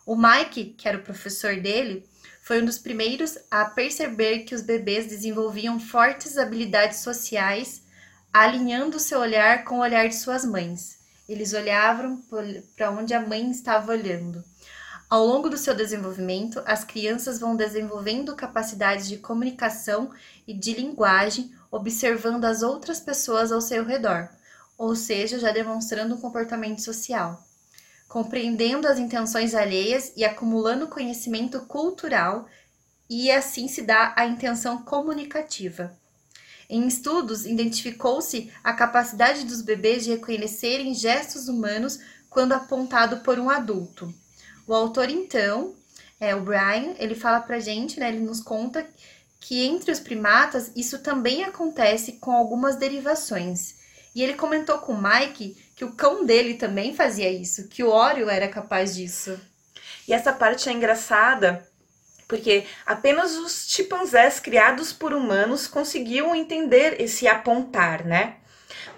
[0.07, 2.09] O Mike, que era o professor dele,
[2.43, 7.83] foi um dos primeiros a perceber que os bebês desenvolviam fortes habilidades sociais,
[8.33, 10.99] alinhando seu olhar com o olhar de suas mães.
[11.29, 12.23] Eles olhavam
[12.77, 14.43] para onde a mãe estava olhando.
[15.09, 20.11] Ao longo do seu desenvolvimento, as crianças vão desenvolvendo capacidades de comunicação
[20.49, 24.29] e de linguagem, observando as outras pessoas ao seu redor,
[24.77, 27.41] ou seja, já demonstrando um comportamento social,
[28.09, 32.49] compreendendo as intenções alheias e acumulando conhecimento cultural,
[33.09, 35.97] e assim se dá a intenção comunicativa.
[36.69, 43.49] Em estudos, identificou-se a capacidade dos bebês de reconhecerem gestos humanos quando apontado por um
[43.49, 44.13] adulto.
[44.67, 45.75] O autor, então,
[46.19, 48.09] é o Brian, ele fala pra gente, né?
[48.09, 48.87] Ele nos conta
[49.39, 53.77] que entre os primatas isso também acontece com algumas derivações.
[54.15, 57.91] E ele comentou com o Mike que o cão dele também fazia isso, que o
[57.91, 59.39] Oreo era capaz disso.
[60.09, 61.67] E essa parte é engraçada
[62.29, 68.37] porque apenas os chimpanzés criados por humanos conseguiam entender esse apontar, né?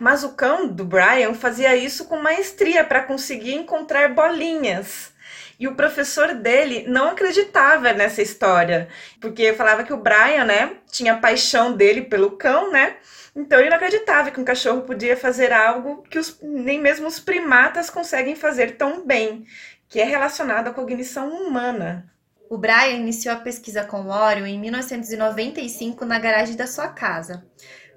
[0.01, 5.13] Mas o cão do Brian fazia isso com maestria para conseguir encontrar bolinhas.
[5.59, 8.89] E o professor dele não acreditava nessa história,
[9.21, 12.97] porque falava que o Brian, né, tinha paixão dele pelo cão, né?
[13.35, 17.19] Então ele não acreditava que um cachorro podia fazer algo que os, nem mesmo os
[17.19, 19.45] primatas conseguem fazer tão bem,
[19.89, 22.09] que é relacionado à cognição humana.
[22.49, 27.45] O Brian iniciou a pesquisa com o Oreo em 1995 na garagem da sua casa,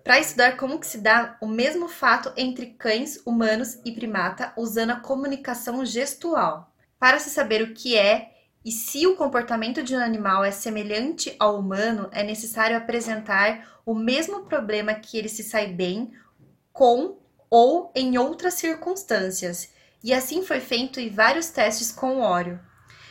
[0.03, 4.91] para estudar como que se dá o mesmo fato entre cães, humanos e primata usando
[4.91, 6.71] a comunicação gestual.
[7.01, 8.29] Para se saber o que é
[8.63, 13.95] E se o comportamento de um animal é semelhante ao humano, é necessário apresentar o
[13.95, 16.11] mesmo problema que ele se sai bem
[16.71, 17.17] com
[17.49, 19.69] ou em outras circunstâncias.
[20.03, 22.59] E assim foi feito em vários testes com o óleo.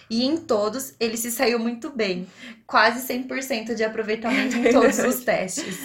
[0.08, 2.28] E em todos ele se saiu muito bem,
[2.68, 5.76] quase 100% de aproveitamento em todos os testes.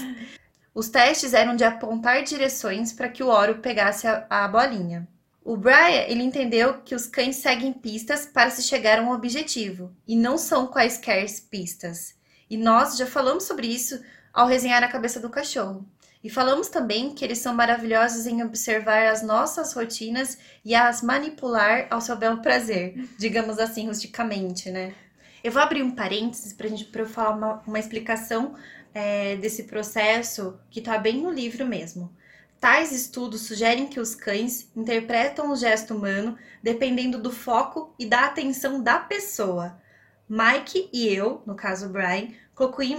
[0.75, 5.07] Os testes eram de apontar direções para que o óleo pegasse a, a bolinha.
[5.45, 9.95] O Brian, ele entendeu que os cães seguem pistas para se chegar a um objetivo,
[10.07, 12.15] e não são quaisquer pistas.
[12.49, 14.03] E nós já falamos sobre isso
[14.33, 15.85] ao resenhar a cabeça do cachorro.
[16.23, 21.85] E falamos também que eles são maravilhosos em observar as nossas rotinas e as manipular
[21.91, 24.95] ao seu belo prazer, digamos assim, rusticamente, né?
[25.43, 28.55] Eu vou abrir um parênteses para gente eu falar uma, uma explicação
[28.95, 32.11] é, desse processo que está bem no livro mesmo.
[32.59, 38.25] Tais estudos sugerem que os cães interpretam o gesto humano dependendo do foco e da
[38.25, 39.79] atenção da pessoa.
[40.27, 42.29] Mike e eu, no caso Brian,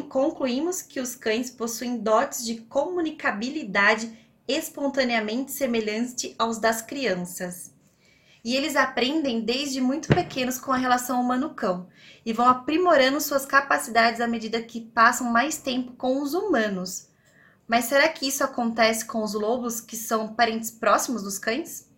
[0.08, 4.16] concluímos que os cães possuem dotes de comunicabilidade
[4.46, 7.74] espontaneamente semelhante aos das crianças.
[8.44, 11.88] E eles aprendem desde muito pequenos com a relação humano-cão
[12.24, 17.08] e vão aprimorando suas capacidades à medida que passam mais tempo com os humanos.
[17.66, 21.90] Mas será que isso acontece com os lobos que são parentes próximos dos cães?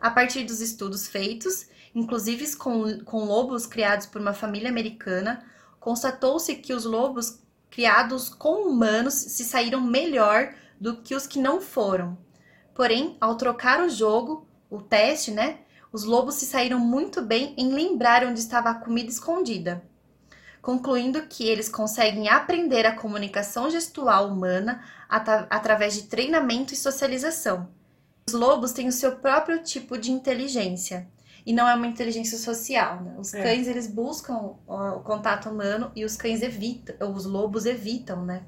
[0.00, 5.44] A partir dos estudos feitos, inclusive com, com lobos criados por uma família americana,
[5.78, 7.40] constatou-se que os lobos
[7.70, 12.18] criados com humanos se saíram melhor do que os que não foram.
[12.74, 15.60] Porém, ao trocar o jogo, o teste, né,
[15.92, 19.82] os lobos se saíram muito bem em lembrar onde estava a comida escondida
[20.62, 27.68] concluindo que eles conseguem aprender a comunicação gestual humana at através de treinamento e socialização.
[28.28, 31.08] Os lobos têm o seu próprio tipo de inteligência
[31.44, 33.02] e não é uma inteligência social.
[33.02, 33.16] Né?
[33.18, 33.42] Os é.
[33.42, 38.44] cães eles buscam o contato humano e os cães evitam, os lobos evitam, né?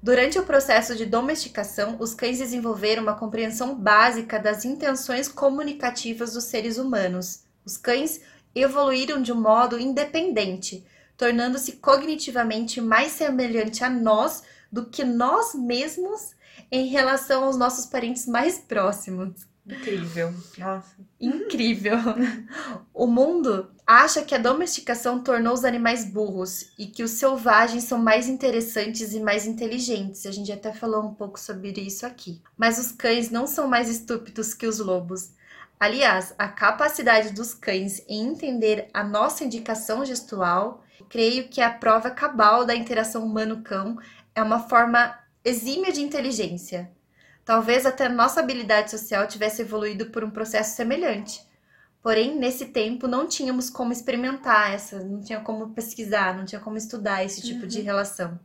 [0.00, 6.44] Durante o processo de domesticação, os cães desenvolveram uma compreensão básica das intenções comunicativas dos
[6.44, 7.42] seres humanos.
[7.64, 8.20] Os cães
[8.54, 10.86] evoluíram de um modo independente,
[11.18, 16.36] tornando-se cognitivamente mais semelhante a nós do que nós mesmos
[16.70, 19.46] em relação aos nossos parentes mais próximos.
[19.66, 20.32] Incrível.
[20.56, 20.96] Nossa.
[21.20, 21.98] Incrível.
[22.94, 27.98] O mundo acha que a domesticação tornou os animais burros e que os selvagens são
[27.98, 30.24] mais interessantes e mais inteligentes.
[30.24, 32.40] A gente até falou um pouco sobre isso aqui.
[32.56, 35.32] Mas os cães não são mais estúpidos que os lobos.
[35.78, 42.10] Aliás, a capacidade dos cães em entender a nossa indicação gestual creio que a prova
[42.10, 43.98] cabal da interação humano-cão
[44.34, 46.90] é uma forma exímia de inteligência.
[47.44, 51.40] Talvez até nossa habilidade social tivesse evoluído por um processo semelhante.
[52.02, 56.76] Porém, nesse tempo não tínhamos como experimentar essa, não tinha como pesquisar, não tinha como
[56.76, 57.68] estudar esse tipo uhum.
[57.68, 58.38] de relação.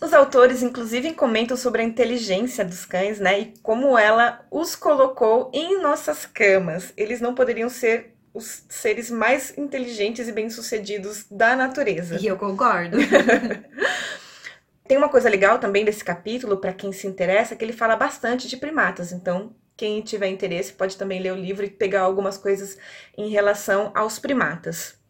[0.00, 3.40] Os autores, inclusive, comentam sobre a inteligência dos cães, né?
[3.40, 6.92] E como ela os colocou em nossas camas.
[6.96, 12.18] Eles não poderiam ser os seres mais inteligentes e bem-sucedidos da natureza.
[12.20, 12.98] E eu concordo.
[14.88, 18.48] Tem uma coisa legal também desse capítulo, para quem se interessa, que ele fala bastante
[18.48, 19.12] de primatas.
[19.12, 22.76] Então, quem tiver interesse pode também ler o livro e pegar algumas coisas
[23.16, 25.00] em relação aos primatas.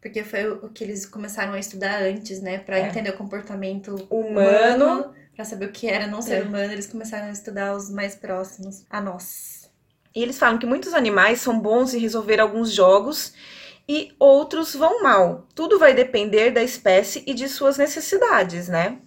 [0.00, 2.58] Porque foi o que eles começaram a estudar antes, né?
[2.58, 2.88] Para é.
[2.88, 4.84] entender o comportamento humano.
[4.84, 6.42] humano para saber o que era não ser é.
[6.42, 9.59] humano, eles começaram a estudar os mais próximos a nós.
[10.14, 13.32] E eles falam que muitos animais são bons em resolver alguns jogos
[13.88, 15.46] e outros vão mal.
[15.54, 18.98] Tudo vai depender da espécie e de suas necessidades, né?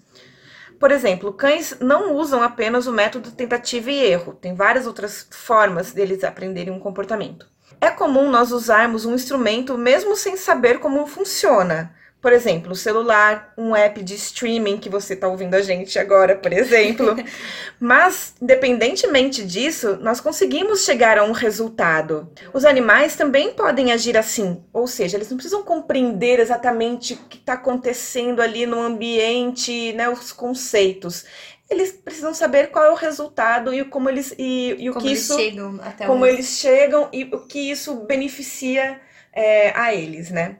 [0.79, 5.93] Por exemplo, cães não usam apenas o método tentativa e erro, tem várias outras formas
[5.93, 7.47] deles aprenderem um comportamento.
[7.79, 11.95] É comum nós usarmos um instrumento mesmo sem saber como funciona.
[12.23, 16.37] Por exemplo, o celular, um app de streaming que você está ouvindo a gente agora,
[16.37, 17.17] por exemplo.
[17.77, 22.31] Mas, independentemente disso, nós conseguimos chegar a um resultado.
[22.53, 27.35] Os animais também podem agir assim, ou seja, eles não precisam compreender exatamente o que
[27.35, 31.25] está acontecendo ali no ambiente, né, os conceitos
[31.69, 35.13] eles precisam saber qual é o resultado e como eles e, e o como que
[35.13, 39.01] isso chegam até como eles chegam e o que isso beneficia
[39.33, 40.57] é, a eles, né?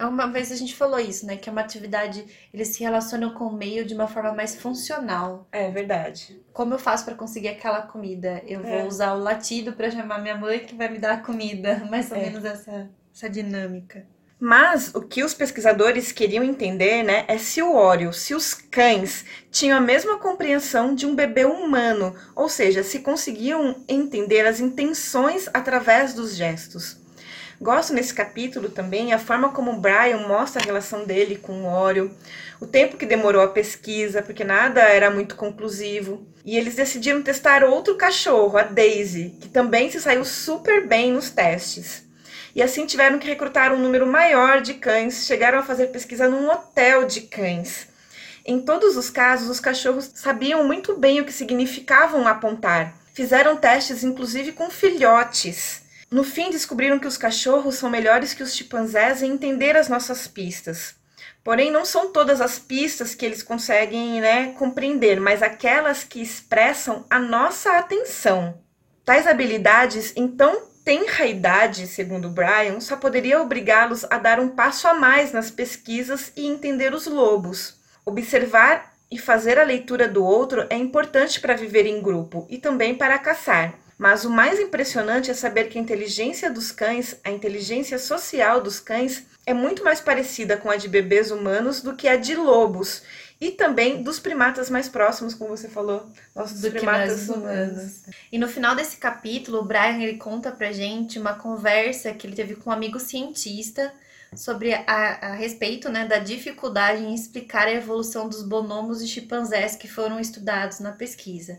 [0.00, 1.36] Uma vez a gente falou isso, né?
[1.36, 2.24] Que é uma atividade,
[2.54, 5.48] eles se relacionam com o meio de uma forma mais funcional.
[5.50, 6.40] É verdade.
[6.52, 8.42] Como eu faço para conseguir aquela comida?
[8.46, 8.84] Eu vou é.
[8.86, 11.84] usar o latido para chamar minha mãe que vai me dar a comida.
[11.90, 12.20] Mais ou é.
[12.20, 14.06] menos essa, essa dinâmica.
[14.40, 19.24] Mas o que os pesquisadores queriam entender, né, é se o óleo, se os cães
[19.50, 25.48] tinham a mesma compreensão de um bebê humano, ou seja, se conseguiam entender as intenções
[25.52, 26.98] através dos gestos.
[27.60, 32.14] Gosto nesse capítulo também a forma como Brian mostra a relação dele com o Oreo,
[32.60, 36.24] o tempo que demorou a pesquisa, porque nada era muito conclusivo.
[36.44, 41.30] E eles decidiram testar outro cachorro, a Daisy, que também se saiu super bem nos
[41.30, 42.04] testes.
[42.54, 46.48] E assim tiveram que recrutar um número maior de cães, chegaram a fazer pesquisa num
[46.48, 47.88] hotel de cães.
[48.46, 52.96] Em todos os casos, os cachorros sabiam muito bem o que significavam apontar.
[53.12, 55.87] Fizeram testes inclusive com filhotes.
[56.10, 60.26] No fim, descobriram que os cachorros são melhores que os chimpanzés em entender as nossas
[60.26, 60.96] pistas.
[61.44, 67.04] Porém, não são todas as pistas que eles conseguem né, compreender, mas aquelas que expressam
[67.10, 68.58] a nossa atenção.
[69.04, 74.94] Tais habilidades, então, tenra idade, segundo Brian, só poderia obrigá-los a dar um passo a
[74.94, 77.78] mais nas pesquisas e entender os lobos.
[78.04, 82.94] Observar e fazer a leitura do outro é importante para viver em grupo e também
[82.94, 83.74] para caçar.
[83.98, 88.78] Mas o mais impressionante é saber que a inteligência dos cães, a inteligência social dos
[88.78, 93.02] cães, é muito mais parecida com a de bebês humanos do que a de lobos.
[93.40, 98.02] E também dos primatas mais próximos, como você falou, nossos do primatas que nós humanos.
[98.30, 102.36] E no final desse capítulo, o Brian ele conta pra gente uma conversa que ele
[102.36, 103.92] teve com um amigo cientista
[104.34, 109.74] sobre a, a respeito né, da dificuldade em explicar a evolução dos bonobos e chimpanzés
[109.76, 111.58] que foram estudados na pesquisa.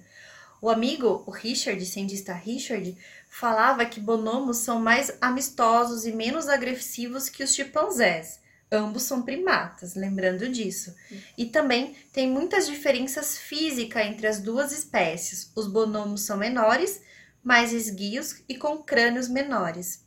[0.61, 2.97] O amigo, o Richard, cientista Richard,
[3.29, 8.39] falava que bonobos são mais amistosos e menos agressivos que os chimpanzés.
[8.71, 10.93] Ambos são primatas, lembrando disso.
[11.37, 15.51] E também tem muitas diferenças físicas entre as duas espécies.
[15.55, 17.01] Os bonobos são menores,
[17.43, 20.05] mais esguios e com crânios menores.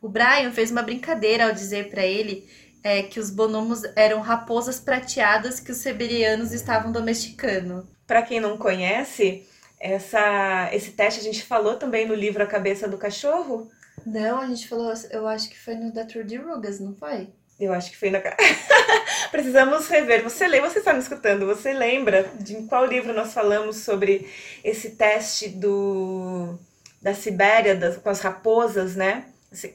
[0.00, 2.48] O Brian fez uma brincadeira ao dizer para ele
[2.82, 7.86] é, que os bonobos eram raposas prateadas que os siberianos estavam domesticando.
[8.06, 9.46] Para quem não conhece,
[9.80, 13.70] essa, esse teste a gente falou também no livro A Cabeça do Cachorro?
[14.04, 17.28] Não, a gente falou, eu acho que foi no da Tour de Rugas, não foi?
[17.58, 18.20] Eu acho que foi na.
[19.30, 20.22] Precisamos rever.
[20.22, 24.30] Você lê, você está me escutando, você lembra de em qual livro nós falamos sobre
[24.64, 26.58] esse teste do
[27.02, 29.24] da Sibéria, das, com as raposas, né?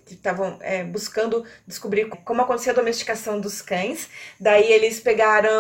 [0.06, 4.10] que estavam é, buscando descobrir como acontecia a domesticação dos cães.
[4.40, 5.52] Daí eles pegaram,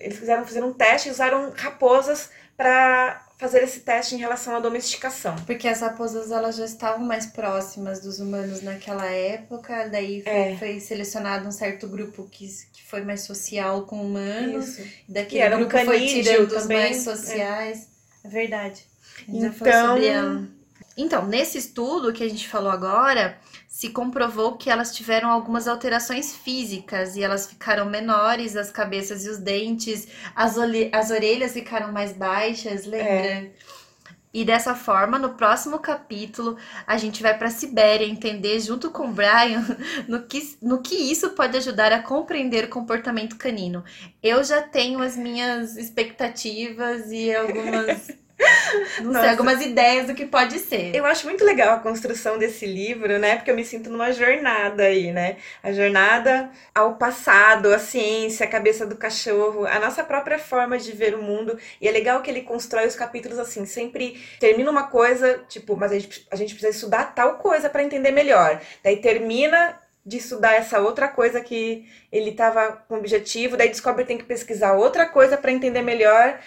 [0.00, 4.60] eles fizeram fazer um teste e usaram raposas para fazer esse teste em relação à
[4.60, 5.34] domesticação.
[5.44, 10.56] Porque as raposas elas já estavam mais próximas dos humanos naquela época, daí foi, é.
[10.56, 14.88] foi selecionado um certo grupo que, que foi mais social com humanos, Isso.
[15.08, 17.00] daquele era grupo um foi tirando os mais é.
[17.00, 17.88] sociais.
[18.22, 18.86] É, é verdade.
[19.28, 19.52] Então,
[20.96, 26.34] então, nesse estudo que a gente falou agora, se comprovou que elas tiveram algumas alterações
[26.34, 30.56] físicas e elas ficaram menores, as cabeças e os dentes, as,
[30.92, 33.08] as orelhas ficaram mais baixas, lembra?
[33.08, 33.50] É.
[34.34, 39.08] E dessa forma, no próximo capítulo, a gente vai para a Sibéria entender, junto com
[39.08, 39.62] o Brian,
[40.08, 43.84] no que, no que isso pode ajudar a compreender o comportamento canino.
[44.22, 48.10] Eu já tenho as minhas expectativas e algumas
[49.02, 50.94] Não sei, algumas ideias do que pode ser.
[50.94, 53.36] Eu acho muito legal a construção desse livro, né?
[53.36, 55.36] Porque eu me sinto numa jornada aí, né?
[55.62, 60.92] A jornada ao passado, a ciência, a cabeça do cachorro, a nossa própria forma de
[60.92, 61.58] ver o mundo.
[61.80, 65.92] E é legal que ele constrói os capítulos assim, sempre termina uma coisa, tipo, mas
[65.92, 68.60] a gente, a gente precisa estudar tal coisa para entender melhor.
[68.82, 74.08] Daí termina de estudar essa outra coisa que ele estava com objetivo, daí descobre que
[74.08, 76.38] tem que pesquisar outra coisa para entender melhor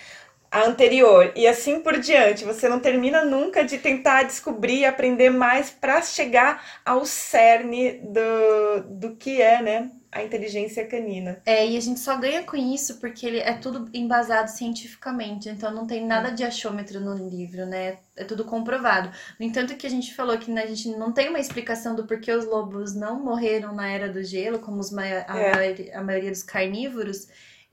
[0.56, 2.46] a anterior e assim por diante.
[2.46, 8.84] Você não termina nunca de tentar descobrir e aprender mais para chegar ao cerne do,
[8.90, 9.92] do que é, né?
[10.10, 11.42] A inteligência canina.
[11.46, 15.74] É, e a gente só ganha com isso porque ele é tudo embasado cientificamente, então
[15.74, 17.98] não tem nada de achômetro no livro, né?
[18.16, 19.12] É tudo comprovado.
[19.38, 22.08] No entanto, que a gente falou que né, a gente não tem uma explicação do
[22.08, 25.94] porquê os lobos não morreram na era do gelo, como os, a, é.
[25.94, 27.28] a maioria dos carnívoros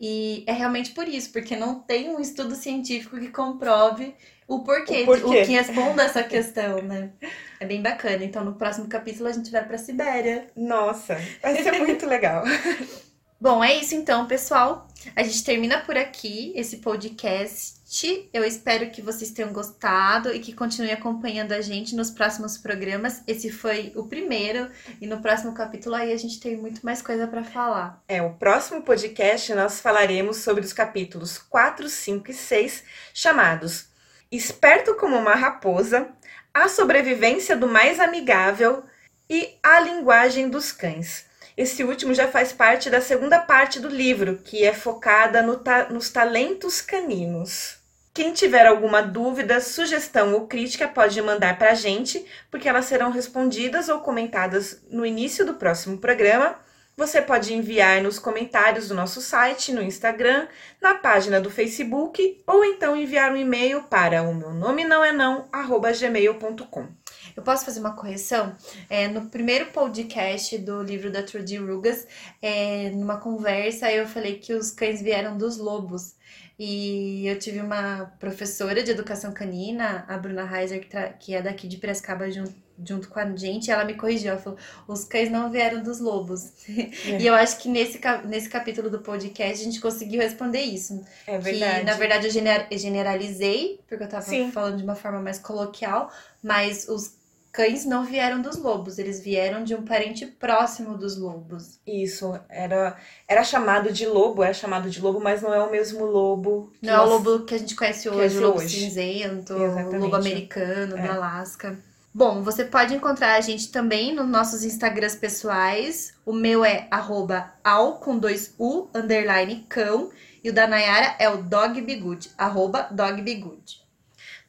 [0.05, 4.17] e é realmente por isso, porque não tem um estudo científico que comprove
[4.49, 5.25] o porquê, o, porquê.
[5.25, 7.13] o que responda essa questão, né?
[7.61, 8.25] É bem bacana.
[8.25, 10.49] Então, no próximo capítulo, a gente vai pra Sibéria.
[10.57, 12.43] Nossa, vai ser muito legal.
[13.43, 14.87] Bom, é isso então, pessoal.
[15.17, 18.31] A gente termina por aqui esse podcast.
[18.33, 23.21] Eu espero que vocês tenham gostado e que continuem acompanhando a gente nos próximos programas.
[23.27, 24.71] Esse foi o primeiro
[25.01, 28.01] e no próximo capítulo aí a gente tem muito mais coisa para falar.
[28.07, 33.87] É, o próximo podcast nós falaremos sobre os capítulos 4, 5 e 6, chamados
[34.31, 36.11] Esperto como uma raposa,
[36.55, 38.85] a sobrevivência do mais amigável
[39.29, 41.32] e a linguagem dos cães.
[41.57, 45.89] Esse último já faz parte da segunda parte do livro, que é focada no ta
[45.91, 47.77] nos talentos caninos.
[48.15, 53.11] Quem tiver alguma dúvida, sugestão ou crítica pode mandar para a gente, porque elas serão
[53.11, 56.57] respondidas ou comentadas no início do próximo programa.
[56.95, 60.47] Você pode enviar nos comentários do nosso site, no Instagram,
[60.81, 65.11] na página do Facebook ou então enviar um e-mail para o meu nome não é
[65.11, 67.02] não, arroba gmail.com.
[67.37, 68.55] Eu posso fazer uma correção?
[68.89, 72.07] É, no primeiro podcast do livro da Trudy Rugas,
[72.41, 76.15] é, numa conversa, eu falei que os cães vieram dos lobos.
[76.59, 81.67] E eu tive uma professora de educação canina, a Bruna Heiser, que, que é daqui
[81.67, 82.55] de Piracicaba, junto,
[82.87, 84.31] junto com a gente, ela me corrigiu.
[84.31, 86.53] Ela falou: os cães não vieram dos lobos.
[86.69, 87.21] É.
[87.21, 91.05] e eu acho que nesse, nesse capítulo do podcast a gente conseguiu responder isso.
[91.27, 91.81] É verdade.
[91.81, 94.53] Que, na verdade, eu generalizei, porque eu tava Sim.
[94.53, 96.13] falando de uma forma mais coloquial,
[96.43, 97.22] mas os
[97.53, 101.79] cães não vieram dos lobos, eles vieram de um parente próximo dos lobos.
[101.87, 102.97] Isso, era,
[103.29, 106.73] era chamado de lobo, é chamado de lobo, mas não é o mesmo lobo.
[106.81, 108.81] Não é o lobo que a gente conhece hoje, o lobo hoje.
[108.81, 111.03] cinzento, o lobo americano, é.
[111.03, 111.79] do Alasca.
[112.15, 116.15] Bom, você pode encontrar a gente também nos nossos Instagrams pessoais.
[116.27, 120.11] O meu é arroba ao com dois U, underline cão.
[120.45, 123.82] E o da Nayara é o dogbigud, arroba dogbigud.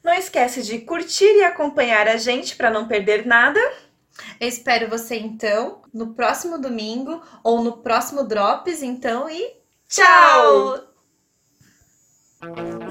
[0.04, 3.58] Não esquece de curtir e acompanhar a gente para não perder nada.
[4.38, 9.56] Eu espero você então no próximo domingo ou no próximo Drops, então e
[9.88, 10.84] tchau!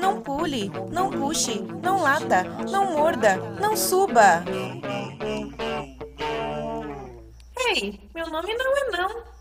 [0.02, 4.44] Não pule, não puxe, não lata, não morda, não suba.
[7.76, 9.33] Ei, meu nome não é não.